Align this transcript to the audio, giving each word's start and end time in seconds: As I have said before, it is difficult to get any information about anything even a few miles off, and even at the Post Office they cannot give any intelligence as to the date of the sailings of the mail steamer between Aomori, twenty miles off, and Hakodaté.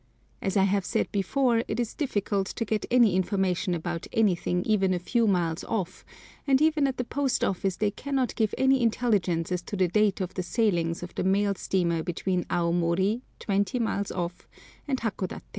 As 0.41 0.57
I 0.57 0.63
have 0.63 0.83
said 0.83 1.11
before, 1.11 1.63
it 1.67 1.79
is 1.79 1.93
difficult 1.93 2.47
to 2.47 2.65
get 2.65 2.87
any 2.89 3.15
information 3.15 3.75
about 3.75 4.07
anything 4.11 4.63
even 4.65 4.95
a 4.95 4.97
few 4.97 5.27
miles 5.27 5.63
off, 5.65 6.03
and 6.47 6.59
even 6.59 6.87
at 6.87 6.97
the 6.97 7.03
Post 7.03 7.43
Office 7.43 7.75
they 7.75 7.91
cannot 7.91 8.33
give 8.33 8.55
any 8.57 8.81
intelligence 8.81 9.51
as 9.51 9.61
to 9.61 9.75
the 9.77 9.87
date 9.87 10.19
of 10.19 10.33
the 10.33 10.41
sailings 10.41 11.03
of 11.03 11.13
the 11.13 11.23
mail 11.23 11.53
steamer 11.53 12.01
between 12.01 12.45
Aomori, 12.45 13.21
twenty 13.37 13.77
miles 13.77 14.11
off, 14.11 14.49
and 14.87 14.99
Hakodaté. 14.99 15.41